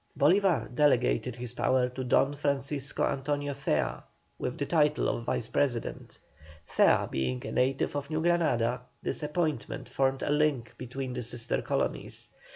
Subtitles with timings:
[0.17, 4.01] Bolívar delegated his power to Don Francisco Antonio Zea,
[4.39, 6.17] with the title of Vice President.
[6.75, 11.61] Zea being a native of New Granada, this appointment formed a link between the sister
[11.61, 12.29] colonies.